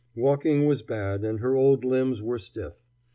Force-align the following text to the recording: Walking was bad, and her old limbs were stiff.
Walking 0.15 0.65
was 0.65 0.81
bad, 0.81 1.23
and 1.23 1.41
her 1.41 1.53
old 1.53 1.85
limbs 1.85 2.23
were 2.23 2.39
stiff. 2.39 2.73